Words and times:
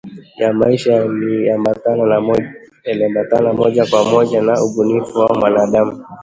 ya 0.39 0.53
maisha 0.53 0.93
yaliambatana 2.83 3.53
moja 3.53 3.85
kwa 3.85 4.03
moja 4.05 4.41
na 4.41 4.63
ubunifu 4.63 5.19
wa 5.19 5.29
mwanadamu 5.39 6.05